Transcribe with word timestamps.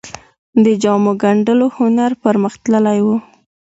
د 0.63 0.65
جامو 0.81 1.11
ګنډلو 1.21 1.67
هنر 1.77 2.11
پرمختللی 2.23 2.99
و 3.05 3.07